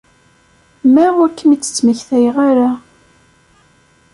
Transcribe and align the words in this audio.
Ma 0.93 1.05
ur 1.21 1.29
kem-id-ttmektayeɣ 1.31 2.37
ara. 2.49 2.69